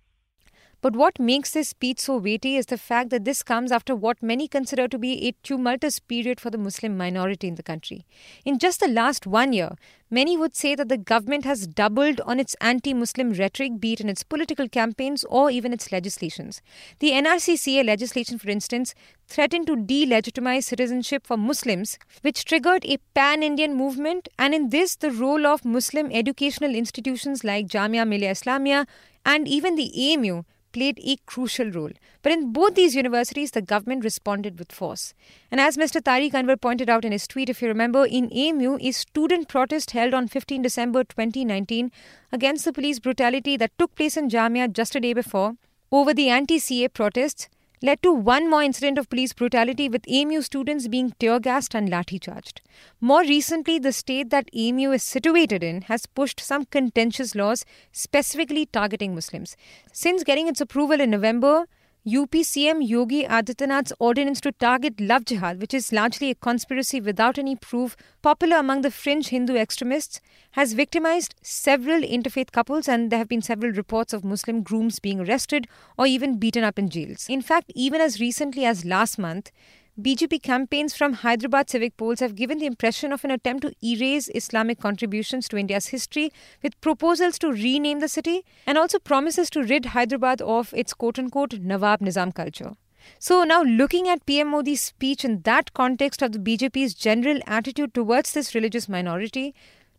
But 0.81 0.95
what 0.95 1.19
makes 1.19 1.51
this 1.51 1.69
speech 1.69 1.99
so 1.99 2.17
weighty 2.17 2.55
is 2.57 2.65
the 2.65 2.77
fact 2.77 3.11
that 3.11 3.23
this 3.23 3.43
comes 3.43 3.71
after 3.71 3.95
what 3.95 4.23
many 4.23 4.47
consider 4.47 4.87
to 4.87 4.97
be 4.97 5.27
a 5.27 5.35
tumultuous 5.43 5.99
period 5.99 6.39
for 6.39 6.49
the 6.49 6.57
Muslim 6.57 6.97
minority 6.97 7.47
in 7.47 7.55
the 7.55 7.61
country. 7.61 8.05
In 8.45 8.57
just 8.57 8.79
the 8.79 8.87
last 8.87 9.27
one 9.27 9.53
year, 9.53 9.75
many 10.09 10.35
would 10.37 10.55
say 10.55 10.73
that 10.73 10.89
the 10.89 10.97
government 10.97 11.45
has 11.45 11.67
doubled 11.67 12.19
on 12.21 12.39
its 12.39 12.55
anti 12.61 12.95
Muslim 12.95 13.31
rhetoric, 13.33 13.79
be 13.79 13.93
it 13.93 14.01
in 14.01 14.09
its 14.09 14.23
political 14.23 14.67
campaigns 14.67 15.23
or 15.25 15.51
even 15.51 15.71
its 15.71 15.91
legislations. 15.91 16.63
The 16.97 17.11
NRC-CAA 17.11 17.85
legislation, 17.85 18.39
for 18.39 18.49
instance, 18.49 18.95
threatened 19.27 19.67
to 19.67 19.75
delegitimize 19.75 20.63
citizenship 20.63 21.27
for 21.27 21.37
Muslims, 21.37 21.99
which 22.23 22.43
triggered 22.43 22.85
a 22.85 22.97
pan 23.13 23.43
Indian 23.43 23.75
movement, 23.75 24.29
and 24.39 24.55
in 24.55 24.69
this, 24.69 24.95
the 24.95 25.11
role 25.11 25.45
of 25.45 25.63
Muslim 25.63 26.11
educational 26.11 26.73
institutions 26.73 27.43
like 27.43 27.67
Jamia 27.67 28.07
Millia 28.07 28.31
Islamia 28.31 28.87
and 29.25 29.47
even 29.47 29.75
the 29.75 30.13
AMU 30.13 30.43
played 30.71 30.99
a 31.03 31.17
crucial 31.25 31.69
role. 31.71 31.91
But 32.21 32.31
in 32.31 32.53
both 32.53 32.75
these 32.75 32.95
universities, 32.95 33.51
the 33.51 33.61
government 33.61 34.03
responded 34.03 34.57
with 34.57 34.71
force. 34.71 35.13
And 35.49 35.59
as 35.59 35.77
Mr. 35.77 36.01
Tariq 36.01 36.31
Anwar 36.31 36.59
pointed 36.59 36.89
out 36.89 37.05
in 37.05 37.11
his 37.11 37.27
tweet, 37.27 37.49
if 37.49 37.61
you 37.61 37.67
remember, 37.67 38.05
in 38.05 38.31
AMU, 38.31 38.77
a 38.79 38.91
student 38.91 39.47
protest 39.47 39.91
held 39.91 40.13
on 40.13 40.27
15 40.27 40.61
December 40.61 41.03
2019 41.03 41.91
against 42.31 42.65
the 42.65 42.73
police 42.73 42.99
brutality 42.99 43.57
that 43.57 43.77
took 43.77 43.95
place 43.95 44.17
in 44.17 44.29
Jamia 44.29 44.71
just 44.71 44.95
a 44.95 44.99
day 44.99 45.13
before 45.13 45.55
over 45.91 46.13
the 46.13 46.29
anti 46.29 46.57
CAA 46.57 46.93
protests 46.93 47.49
led 47.81 48.01
to 48.03 48.11
one 48.11 48.49
more 48.49 48.61
incident 48.61 48.97
of 48.97 49.09
police 49.09 49.33
brutality 49.33 49.89
with 49.89 50.07
AMU 50.07 50.41
students 50.41 50.87
being 50.87 51.13
tear 51.19 51.39
gassed 51.39 51.73
and 51.73 51.89
lathi 51.89 52.21
charged. 52.21 52.61
More 52.99 53.21
recently, 53.21 53.79
the 53.79 53.91
state 53.91 54.29
that 54.29 54.49
AMU 54.55 54.91
is 54.91 55.03
situated 55.03 55.63
in 55.63 55.81
has 55.83 56.05
pushed 56.05 56.39
some 56.39 56.65
contentious 56.65 57.33
laws 57.35 57.65
specifically 57.91 58.65
targeting 58.65 59.15
Muslims. 59.15 59.55
Since 59.91 60.23
getting 60.23 60.47
its 60.47 60.61
approval 60.61 61.01
in 61.01 61.09
November, 61.09 61.65
UP 62.03 62.31
CM 62.31 62.79
Yogi 62.81 63.25
Adityanath's 63.25 63.93
ordinance 63.99 64.41
to 64.41 64.51
target 64.53 64.99
love 64.99 65.23
jihad, 65.23 65.61
which 65.61 65.71
is 65.71 65.93
largely 65.93 66.31
a 66.31 66.35
conspiracy 66.35 66.99
without 66.99 67.37
any 67.37 67.55
proof, 67.55 67.95
popular 68.23 68.57
among 68.57 68.81
the 68.81 68.89
fringe 68.89 69.27
Hindu 69.27 69.55
extremists, 69.55 70.19
has 70.53 70.73
victimized 70.73 71.35
several 71.43 72.01
interfaith 72.01 72.51
couples, 72.51 72.87
and 72.87 73.11
there 73.11 73.19
have 73.19 73.27
been 73.27 73.43
several 73.43 73.71
reports 73.71 74.13
of 74.13 74.23
Muslim 74.23 74.63
grooms 74.63 74.97
being 74.97 75.19
arrested 75.19 75.67
or 75.95 76.07
even 76.07 76.39
beaten 76.39 76.63
up 76.63 76.79
in 76.79 76.89
jails. 76.89 77.27
In 77.29 77.43
fact, 77.43 77.71
even 77.75 78.01
as 78.01 78.19
recently 78.19 78.65
as 78.65 78.83
last 78.83 79.19
month, 79.19 79.51
BJP 79.99 80.41
campaigns 80.41 80.95
from 80.95 81.11
Hyderabad 81.11 81.69
civic 81.69 81.97
polls 81.97 82.21
have 82.21 82.33
given 82.35 82.59
the 82.59 82.65
impression 82.65 83.11
of 83.11 83.25
an 83.25 83.31
attempt 83.31 83.63
to 83.63 83.73
erase 83.85 84.29
Islamic 84.33 84.79
contributions 84.79 85.49
to 85.49 85.57
India's 85.57 85.87
history 85.87 86.31
with 86.63 86.79
proposals 86.79 87.37
to 87.39 87.51
rename 87.51 87.99
the 87.99 88.07
city 88.07 88.45
and 88.65 88.77
also 88.77 88.99
promises 88.99 89.49
to 89.49 89.63
rid 89.63 89.87
Hyderabad 89.87 90.41
of 90.41 90.73
its 90.73 90.93
quote 90.93 91.19
unquote 91.19 91.59
Nawab 91.59 91.99
Nizam 91.99 92.33
culture. 92.33 92.71
So, 93.19 93.43
now 93.43 93.63
looking 93.63 94.07
at 94.07 94.25
PM 94.25 94.47
Modi's 94.51 94.79
speech 94.79 95.25
in 95.25 95.41
that 95.41 95.73
context 95.73 96.21
of 96.21 96.31
the 96.31 96.39
BJP's 96.39 96.93
general 96.93 97.39
attitude 97.45 97.93
towards 97.93 98.31
this 98.31 98.55
religious 98.55 98.87
minority, 98.87 99.53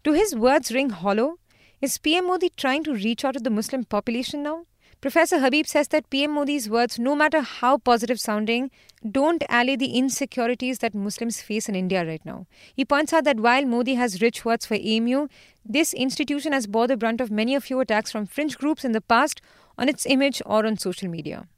do 0.05 0.15
his 0.15 0.35
words 0.35 0.73
ring 0.73 0.89
hollow? 0.89 1.37
Is 1.83 1.99
PM 1.99 2.29
Modi 2.29 2.49
trying 2.49 2.83
to 2.85 2.95
reach 2.95 3.27
out 3.27 3.35
to 3.35 3.41
the 3.41 3.51
Muslim 3.51 3.85
population 3.85 4.43
now? 4.43 4.65
Professor 5.03 5.41
Habib 5.41 5.67
says 5.67 5.89
that 5.89 6.09
PM 6.11 6.31
Modi's 6.31 6.71
words, 6.71 6.97
no 6.97 7.17
matter 7.17 7.41
how 7.41 7.77
positive 7.77 8.21
sounding, 8.21 8.71
don't 9.11 9.43
allay 9.49 9.75
the 9.75 9.99
insecurities 9.99 10.79
that 10.79 10.95
Muslims 10.95 11.43
face 11.43 11.69
in 11.69 11.75
India 11.75 12.07
right 12.07 12.25
now. 12.25 12.47
He 12.77 12.85
points 12.85 13.13
out 13.13 13.25
that 13.25 13.41
while 13.41 13.65
Modi 13.65 13.95
has 13.95 14.23
rich 14.23 14.45
words 14.45 14.65
for 14.65 14.77
AMU, 14.77 15.27
this 15.67 15.93
institution 15.93 16.53
has 16.53 16.69
bore 16.69 16.87
the 16.87 16.97
brunt 16.97 17.21
of 17.21 17.33
many 17.33 17.57
a 17.57 17.61
few 17.61 17.81
attacks 17.81 18.13
from 18.13 18.27
fringe 18.27 18.57
groups 18.57 18.85
in 18.85 18.93
the 18.93 19.01
past 19.01 19.43
on 19.77 19.89
its 19.89 20.07
image 20.07 20.41
or 20.47 20.65
on 20.65 20.77
social 20.77 21.09
media. 21.09 21.49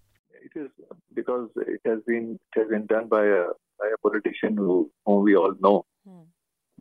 It 0.42 0.58
is 0.58 0.70
because 1.12 1.50
it 1.56 1.82
has 1.84 1.98
been 2.06 2.38
it 2.56 2.60
has 2.60 2.68
been 2.70 2.86
done 2.86 3.08
by 3.08 3.26
a 3.26 3.44
by 3.78 3.90
a 3.92 3.98
politician 3.98 4.56
who 4.56 4.90
whom 5.04 5.22
we 5.22 5.36
all 5.36 5.52
know, 5.60 5.84
hmm. 6.08 6.22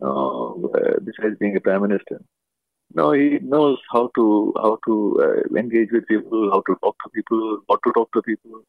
uh, 0.02 1.00
besides 1.04 1.36
being 1.42 1.58
a 1.58 1.60
prime 1.60 1.82
minister. 1.82 2.22
No, 2.96 3.12
he 3.12 3.40
knows 3.42 3.80
how 3.92 4.12
to 4.16 4.54
how 4.56 4.78
to 4.86 4.96
uh, 5.26 5.58
engage 5.58 5.90
with 5.92 6.08
people, 6.08 6.52
how 6.52 6.62
to 6.68 6.76
talk 6.84 6.96
to 7.04 7.10
people, 7.10 7.60
what 7.66 7.80
to 7.86 7.92
talk 7.92 8.12
to 8.14 8.22
people, 8.22 8.62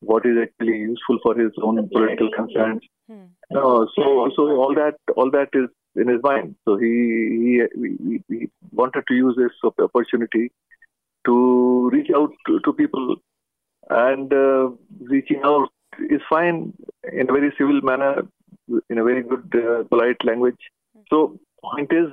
what 0.00 0.24
is 0.24 0.36
actually 0.42 0.78
useful 0.78 1.18
for 1.22 1.34
his 1.38 1.52
own 1.62 1.88
political 1.88 2.30
concerns. 2.30 2.82
Hmm. 3.08 3.26
No, 3.50 3.86
so 3.94 4.30
so 4.34 4.48
all 4.56 4.74
that 4.74 4.96
all 5.14 5.30
that 5.30 5.50
is 5.52 5.68
in 5.94 6.08
his 6.08 6.22
mind. 6.22 6.54
So 6.64 6.76
he 6.76 6.94
he, 7.34 7.62
he, 7.74 8.22
he 8.28 8.48
wanted 8.72 9.04
to 9.08 9.14
use 9.14 9.36
this 9.36 9.52
opportunity 9.64 10.50
to 11.26 11.90
reach 11.92 12.10
out 12.14 12.32
to, 12.46 12.60
to 12.60 12.72
people, 12.72 13.16
and 13.90 14.32
uh, 14.32 14.70
reaching 15.00 15.42
out 15.44 15.68
is 16.10 16.20
fine 16.30 16.72
in 17.12 17.28
a 17.28 17.32
very 17.32 17.52
civil 17.58 17.80
manner, 17.82 18.22
in 18.88 18.98
a 18.98 19.04
very 19.04 19.22
good 19.22 19.54
uh, 19.54 19.84
polite 19.84 20.24
language. 20.24 20.70
Hmm. 20.94 21.02
So 21.10 21.38
point 21.62 21.92
is, 21.92 22.08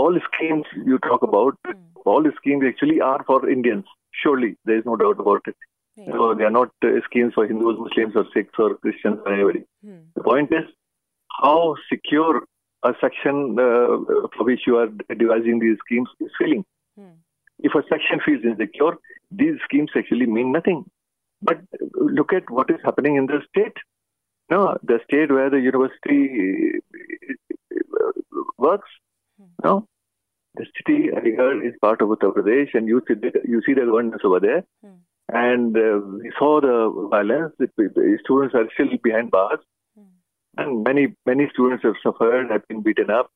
all 0.00 0.18
schemes 0.28 0.66
you 0.90 0.98
talk 0.98 1.22
about, 1.22 1.58
mm. 1.66 1.74
all 2.04 2.24
schemes 2.40 2.64
actually 2.70 3.00
are 3.00 3.22
for 3.26 3.48
Indians. 3.48 3.84
Surely, 4.22 4.56
there 4.64 4.78
is 4.78 4.86
no 4.86 4.96
doubt 4.96 5.20
about 5.20 5.42
it. 5.52 5.56
Yeah. 5.96 6.12
So 6.12 6.34
they 6.34 6.44
are 6.44 6.50
not 6.50 6.70
uh, 6.84 6.88
schemes 7.04 7.32
for 7.34 7.46
Hindus, 7.46 7.78
Muslims, 7.78 8.14
or 8.16 8.26
Sikhs, 8.34 8.58
or 8.58 8.74
Christians, 8.76 9.18
or 9.24 9.32
anybody. 9.32 9.64
Mm. 9.84 10.02
The 10.14 10.22
point 10.22 10.52
is 10.52 10.66
how 11.40 11.74
secure 11.88 12.42
a 12.82 12.92
section 13.00 13.58
uh, 13.58 14.26
for 14.36 14.44
which 14.44 14.66
you 14.66 14.76
are 14.76 14.88
devising 15.24 15.58
these 15.58 15.78
schemes 15.84 16.08
is 16.20 16.30
feeling. 16.38 16.64
Mm. 16.98 17.14
If 17.60 17.74
a 17.74 17.82
section 17.88 18.20
feels 18.24 18.44
insecure, 18.44 18.98
these 19.30 19.56
schemes 19.64 19.90
actually 19.96 20.26
mean 20.26 20.52
nothing. 20.52 20.84
But 21.42 21.60
look 21.94 22.32
at 22.32 22.50
what 22.50 22.70
is 22.70 22.80
happening 22.84 23.16
in 23.16 23.26
the 23.26 23.40
state. 23.48 23.76
No, 24.50 24.78
the 24.82 25.00
state 25.04 25.30
where 25.30 25.50
the 25.50 25.60
university 25.60 26.80
works. 28.58 28.88
No, 29.62 29.86
the 30.56 30.66
city 30.76 31.08
Aligarh 31.08 31.66
is 31.66 31.74
part 31.80 32.00
of 32.00 32.08
Uttar 32.08 32.32
Pradesh, 32.32 32.74
and 32.74 32.88
you 32.88 33.02
see 33.06 33.14
the, 33.14 33.30
you 33.44 33.62
see 33.66 33.74
the 33.74 33.84
governance 33.84 34.22
over 34.24 34.40
there. 34.40 34.64
Hmm. 34.82 35.00
And 35.28 35.76
uh, 35.76 36.00
we 36.22 36.30
saw 36.38 36.60
the 36.60 37.08
violence. 37.10 37.52
The, 37.58 37.68
the, 37.76 38.18
students 38.24 38.54
are 38.54 38.68
still 38.74 38.96
behind 39.02 39.30
bars, 39.30 39.58
hmm. 39.96 40.04
and 40.56 40.84
many 40.84 41.14
many 41.26 41.48
students 41.52 41.82
have 41.84 41.94
suffered, 42.02 42.50
have 42.50 42.66
been 42.68 42.82
beaten 42.82 43.10
up, 43.10 43.30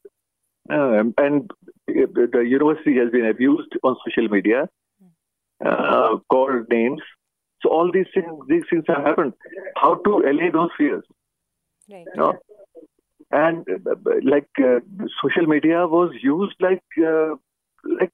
uh, 0.70 1.02
and 1.18 1.50
the 1.86 2.44
university 2.46 2.96
has 2.96 3.10
been 3.10 3.26
abused 3.26 3.76
on 3.82 3.96
social 4.06 4.28
media, 4.28 4.68
hmm. 5.02 5.66
uh, 5.66 6.18
called 6.30 6.66
names. 6.70 7.02
So 7.62 7.68
all 7.70 7.90
these 7.92 8.06
things 8.14 8.32
these 8.48 8.64
things 8.70 8.84
have 8.88 9.04
happened. 9.04 9.34
How 9.76 9.96
to 9.96 10.18
allay 10.18 10.50
those 10.50 10.70
fears? 10.78 11.04
Right. 11.90 12.06
You 12.14 12.20
know? 12.20 12.38
And 13.30 13.66
uh, 13.68 13.94
like 14.22 14.48
uh, 14.58 14.80
social 15.22 15.46
media 15.46 15.86
was 15.86 16.12
used 16.22 16.56
like 16.60 16.82
uh, 16.98 17.34
like 17.84 18.12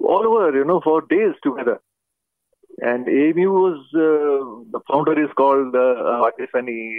all 0.00 0.26
over, 0.26 0.56
you 0.56 0.64
know, 0.64 0.80
for 0.80 1.02
days 1.02 1.34
together. 1.42 1.80
And 2.82 3.06
AMU 3.06 3.50
was 3.50 3.78
uh, 3.94 4.70
the 4.72 4.80
founder 4.90 5.22
is 5.22 5.30
called 5.36 5.74
uh, 5.74 6.30
Pakistani, 6.30 6.94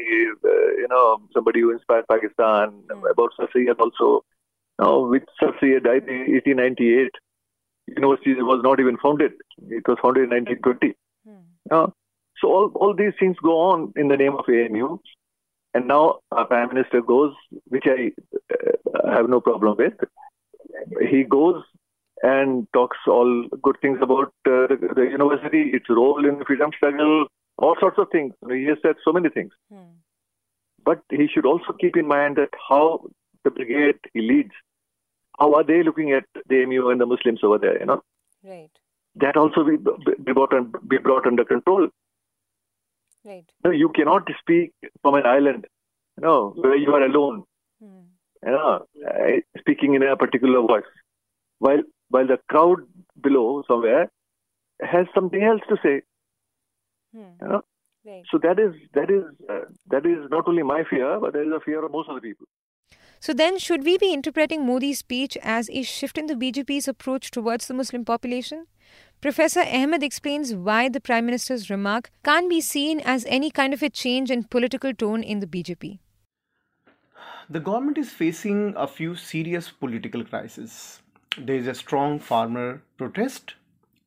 uh, 0.45 0.49
you 0.77 0.87
know, 0.89 1.21
somebody 1.33 1.61
who 1.61 1.71
inspired 1.71 2.05
Pakistan. 2.07 2.83
Mm. 2.91 3.11
About 3.11 3.31
Syed 3.37 3.79
also, 3.79 4.23
you 4.79 4.85
know, 4.85 5.07
with 5.07 5.23
Syed 5.39 5.83
died 5.83 6.07
in 6.07 6.33
1898. 6.33 7.11
University 7.87 8.33
was 8.41 8.61
not 8.63 8.79
even 8.79 8.97
founded; 8.97 9.33
it 9.69 9.87
was 9.87 9.97
founded 10.01 10.25
in 10.25 10.29
1920. 10.29 10.87
Mm. 10.87 10.93
You 11.25 11.37
know? 11.71 11.93
So 12.39 12.47
all 12.49 12.71
all 12.75 12.93
these 12.95 13.13
things 13.19 13.37
go 13.41 13.59
on 13.59 13.93
in 13.95 14.07
the 14.07 14.17
name 14.17 14.35
of 14.35 14.45
AMU. 14.47 14.97
And 15.73 15.87
now 15.87 16.19
our 16.31 16.45
prime 16.45 16.69
minister 16.69 17.01
goes, 17.01 17.33
which 17.67 17.85
I 17.85 18.11
uh, 18.53 19.11
have 19.11 19.29
no 19.29 19.39
problem 19.39 19.77
with. 19.77 19.93
He 21.09 21.23
goes 21.23 21.63
and 22.23 22.67
talks 22.73 22.97
all 23.07 23.47
good 23.63 23.77
things 23.81 23.99
about 24.01 24.33
uh, 24.45 24.67
the, 24.67 24.77
the, 24.95 25.03
university, 25.03 25.71
its 25.73 25.85
role 25.89 26.27
in 26.27 26.39
the 26.39 26.45
freedom 26.45 26.71
struggle, 26.75 27.27
all 27.57 27.75
sorts 27.79 27.97
of 27.97 28.07
things. 28.11 28.33
He 28.49 28.65
has 28.65 28.77
said 28.81 28.95
so 29.03 29.11
many 29.11 29.29
things. 29.29 29.51
Hmm. 29.71 29.97
But 30.83 31.01
he 31.09 31.27
should 31.27 31.45
also 31.45 31.73
keep 31.79 31.95
in 31.95 32.07
mind 32.07 32.35
that 32.35 32.49
how 32.69 33.05
the 33.43 33.51
brigade 33.51 33.99
he 34.13 34.21
leads, 34.21 34.51
how 35.39 35.53
are 35.55 35.63
they 35.63 35.83
looking 35.83 36.11
at 36.11 36.25
the 36.47 36.65
MU 36.65 36.89
and 36.89 36.99
the 36.99 37.05
Muslims 37.05 37.39
over 37.43 37.57
there, 37.57 37.79
you 37.79 37.85
know? 37.85 38.03
Right. 38.43 38.71
That 39.15 39.37
also 39.37 39.63
be, 39.63 39.77
be, 40.23 40.33
brought, 40.33 40.53
be 40.87 40.97
brought 40.97 41.25
under 41.25 41.43
control. 41.43 41.89
Right. 43.25 43.45
No, 43.63 43.71
you 43.71 43.89
cannot 43.89 44.27
speak 44.39 44.73
from 45.01 45.15
an 45.15 45.25
island, 45.25 45.67
you 46.17 46.23
know, 46.23 46.53
where 46.55 46.75
you 46.75 46.91
are 46.93 47.03
alone. 47.03 47.43
Hmm. 47.81 48.07
You 48.43 48.51
know, 48.51 48.85
speaking 49.59 49.93
in 49.93 50.03
a 50.03 50.15
particular 50.17 50.61
voice, 50.61 50.83
while 51.59 51.83
while 52.09 52.25
the 52.27 52.39
crowd 52.49 52.79
below 53.21 53.63
somewhere 53.67 54.11
has 54.81 55.05
something 55.13 55.43
else 55.43 55.61
to 55.69 55.77
say. 55.83 56.01
Hmm. 57.13 57.33
You 57.41 57.47
know? 57.47 57.61
Right. 58.03 58.23
So 58.31 58.39
that 58.41 58.57
is 58.57 58.73
that 58.95 59.11
is 59.11 59.23
uh, 59.47 59.65
that 59.91 60.05
is 60.07 60.29
not 60.31 60.47
only 60.47 60.63
my 60.63 60.83
fear, 60.89 61.19
but 61.19 61.33
there 61.33 61.43
is 61.43 61.53
a 61.55 61.59
fear 61.59 61.85
of 61.85 61.91
most 61.91 62.09
of 62.09 62.15
the 62.15 62.21
people. 62.21 62.47
So 63.23 63.33
then, 63.35 63.59
should 63.59 63.83
we 63.85 63.99
be 63.99 64.11
interpreting 64.11 64.65
Modi's 64.65 64.97
speech 64.97 65.37
as 65.43 65.69
a 65.69 65.83
shift 65.83 66.17
in 66.17 66.25
the 66.25 66.33
BJP's 66.33 66.87
approach 66.87 67.29
towards 67.29 67.67
the 67.67 67.75
Muslim 67.75 68.03
population? 68.03 68.65
Professor 69.21 69.59
Ahmed 69.59 70.01
explains 70.01 70.55
why 70.55 70.89
the 70.89 70.99
Prime 70.99 71.27
Minister's 71.27 71.69
remark 71.69 72.09
can't 72.23 72.49
be 72.49 72.59
seen 72.61 72.99
as 73.01 73.23
any 73.27 73.51
kind 73.51 73.75
of 73.75 73.83
a 73.83 73.91
change 73.91 74.31
in 74.31 74.45
political 74.45 74.91
tone 74.91 75.21
in 75.21 75.39
the 75.39 75.45
BJP. 75.45 75.99
The 77.47 77.59
government 77.59 77.99
is 77.99 78.09
facing 78.09 78.73
a 78.75 78.87
few 78.87 79.15
serious 79.15 79.69
political 79.69 80.25
crises. 80.25 81.03
There 81.37 81.57
is 81.57 81.67
a 81.67 81.75
strong 81.75 82.17
farmer 82.17 82.81
protest. 82.97 83.53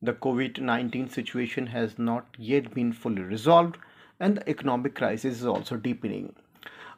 The 0.01 0.11
COVID 0.11 0.59
19 0.59 1.09
situation 1.09 1.67
has 1.67 1.97
not 1.97 2.27
yet 2.37 2.73
been 2.73 2.91
fully 2.91 3.21
resolved, 3.21 3.77
and 4.19 4.35
the 4.35 4.49
economic 4.49 4.93
crisis 4.93 5.37
is 5.37 5.45
also 5.45 5.77
deepening. 5.77 6.35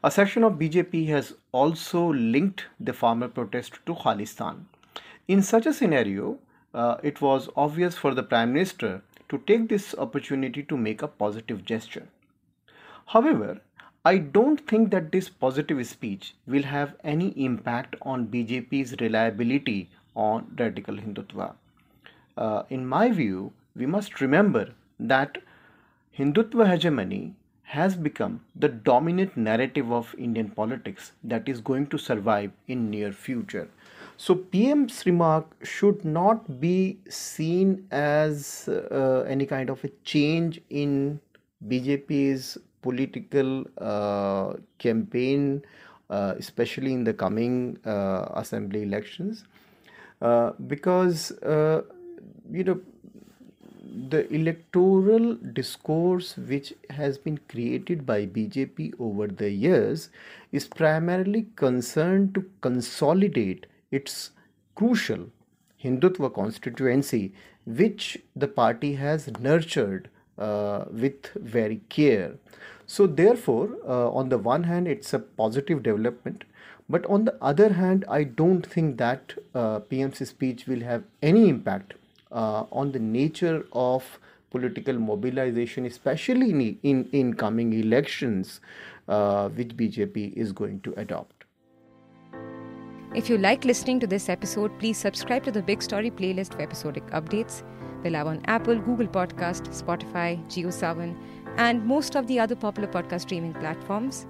A 0.07 0.09
section 0.09 0.45
of 0.45 0.53
BJP 0.53 1.07
has 1.07 1.33
also 1.51 2.13
linked 2.13 2.67
the 2.79 2.93
farmer 2.93 3.27
protest 3.27 3.79
to 3.87 3.93
Khalistan. 3.93 4.63
In 5.27 5.41
such 5.41 5.65
a 5.65 5.73
scenario, 5.73 6.39
uh, 6.73 6.95
it 7.03 7.19
was 7.19 7.49
obvious 7.57 7.97
for 7.97 8.13
the 8.13 8.23
Prime 8.23 8.53
Minister 8.53 9.01
to 9.27 9.37
take 9.39 9.67
this 9.67 9.93
opportunity 9.95 10.63
to 10.63 10.77
make 10.77 11.01
a 11.01 11.09
positive 11.09 11.65
gesture. 11.65 12.07
However, 13.07 13.59
I 14.05 14.19
don't 14.19 14.65
think 14.65 14.91
that 14.91 15.11
this 15.11 15.27
positive 15.27 15.85
speech 15.85 16.35
will 16.47 16.63
have 16.63 16.95
any 17.03 17.27
impact 17.31 17.97
on 18.01 18.27
BJP's 18.27 18.95
reliability 19.01 19.89
on 20.15 20.55
radical 20.57 20.95
Hindutva. 20.95 21.53
Uh, 22.37 22.63
in 22.69 22.87
my 22.87 23.09
view, 23.11 23.51
we 23.75 23.85
must 23.85 24.21
remember 24.21 24.69
that 25.01 25.39
Hindutva 26.17 26.69
hegemony 26.69 27.35
has 27.75 27.95
become 27.97 28.39
the 28.55 28.69
dominant 28.69 29.35
narrative 29.35 29.91
of 29.91 30.15
Indian 30.17 30.49
politics 30.49 31.11
that 31.21 31.49
is 31.49 31.59
going 31.59 31.85
to 31.87 31.97
survive 31.97 32.51
in 32.67 32.89
near 32.89 33.11
future. 33.11 33.67
So 34.15 34.35
PM's 34.35 35.05
remark 35.05 35.45
should 35.63 36.05
not 36.05 36.61
be 36.61 36.97
seen 37.09 37.85
as 37.91 38.69
uh, 38.69 39.25
any 39.27 39.45
kind 39.45 39.69
of 39.69 39.83
a 39.83 39.89
change 40.05 40.61
in 40.69 41.19
BJP's 41.67 42.57
political 42.81 43.65
uh, 43.79 44.53
campaign, 44.77 45.61
uh, 46.09 46.35
especially 46.37 46.93
in 46.93 47.03
the 47.03 47.13
coming 47.13 47.77
uh, 47.85 48.29
assembly 48.35 48.83
elections, 48.83 49.43
uh, 50.21 50.51
because 50.67 51.31
uh, 51.43 51.81
you 52.49 52.63
know 52.63 52.79
the 54.09 54.31
electoral 54.33 55.35
discourse 55.35 56.35
which 56.37 56.73
has 56.89 57.17
been 57.17 57.39
created 57.49 58.05
by 58.05 58.25
BJP 58.25 58.93
over 58.99 59.27
the 59.27 59.49
years 59.49 60.09
is 60.51 60.67
primarily 60.67 61.47
concerned 61.55 62.33
to 62.35 62.45
consolidate 62.61 63.65
its 63.91 64.31
crucial 64.75 65.27
Hindutva 65.83 66.33
constituency, 66.33 67.33
which 67.65 68.17
the 68.35 68.47
party 68.47 68.93
has 68.93 69.27
nurtured 69.39 70.09
uh, 70.37 70.85
with 70.91 71.27
very 71.35 71.81
care. 71.89 72.35
So, 72.85 73.05
therefore, 73.05 73.69
uh, 73.85 74.09
on 74.11 74.29
the 74.29 74.37
one 74.37 74.63
hand, 74.63 74.87
it's 74.87 75.13
a 75.13 75.19
positive 75.19 75.83
development, 75.83 76.45
but 76.89 77.05
on 77.07 77.25
the 77.25 77.35
other 77.41 77.73
hand, 77.73 78.05
I 78.07 78.23
don't 78.23 78.65
think 78.65 78.97
that 78.97 79.33
uh, 79.53 79.79
PM's 79.79 80.27
speech 80.27 80.67
will 80.67 80.81
have 80.81 81.03
any 81.21 81.49
impact 81.49 81.95
uh, 82.31 82.65
on 82.71 82.91
the 82.91 82.99
nature 82.99 83.65
of 83.73 84.19
political 84.49 84.97
mobilization, 84.97 85.85
especially 85.85 86.49
in, 86.49 86.79
in, 86.83 87.09
in 87.11 87.33
coming 87.33 87.73
elections, 87.73 88.61
uh, 89.07 89.49
which 89.49 89.75
BJP 89.75 90.33
is 90.33 90.51
going 90.51 90.79
to 90.81 90.93
adopt. 90.97 91.45
If 93.15 93.29
you 93.29 93.37
like 93.37 93.65
listening 93.65 93.99
to 94.01 94.07
this 94.07 94.29
episode, 94.29 94.77
please 94.79 94.97
subscribe 94.97 95.43
to 95.45 95.51
the 95.51 95.61
Big 95.61 95.81
Story 95.81 96.11
playlist 96.11 96.53
for 96.53 96.61
episodic 96.61 97.05
updates. 97.07 97.63
We're 98.03 98.11
live 98.11 98.27
on 98.27 98.41
Apple, 98.45 98.77
Google 98.77 99.07
Podcast, 99.07 99.69
Spotify, 99.69 100.45
JioSaavn, 100.49 101.17
and 101.57 101.85
most 101.85 102.15
of 102.15 102.27
the 102.27 102.39
other 102.39 102.55
popular 102.55 102.87
podcast 102.87 103.21
streaming 103.21 103.53
platforms. 103.53 104.27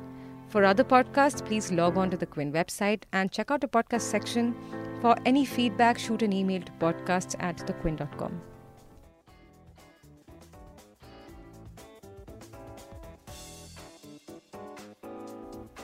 For 0.48 0.64
other 0.64 0.84
podcasts, 0.84 1.46
please 1.46 1.72
log 1.72 1.98
on 1.98 2.10
to 2.12 2.18
the 2.18 2.26
Quint 2.26 2.54
website 2.54 3.04
and 3.12 3.32
check 3.32 3.52
out 3.52 3.62
the 3.62 3.68
podcast 3.68 4.02
section. 4.02 4.56
For 5.02 5.16
any 5.26 5.46
feedback, 5.46 6.00
shoot 6.00 6.22
an 6.22 6.34
email 6.34 6.62
to 6.62 6.72
podcasts 6.74 7.36
at 7.40 7.58
thequint.com. 7.58 8.42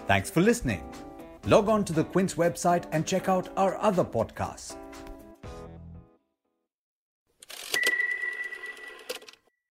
Thanks 0.08 0.30
for 0.30 0.42
listening. 0.42 0.84
Log 1.46 1.70
on 1.70 1.86
to 1.86 1.94
the 1.94 2.04
Quint's 2.04 2.36
website 2.36 2.86
and 2.92 3.06
check 3.06 3.30
out 3.30 3.50
our 3.58 3.78
other 3.78 4.04
podcasts 4.04 4.76